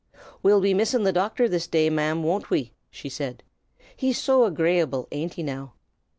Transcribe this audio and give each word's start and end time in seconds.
"We'll 0.41 0.61
be 0.61 0.73
missin' 0.73 1.03
the 1.03 1.13
docthor 1.13 1.47
this 1.47 1.67
day, 1.67 1.87
ma'm, 1.91 2.23
won't 2.23 2.49
we?" 2.49 2.73
she 2.89 3.07
said. 3.07 3.43
"He's 3.95 4.17
so 4.19 4.45
agrayable, 4.49 5.07
ain't 5.11 5.35
he, 5.35 5.43
now?" 5.43 5.73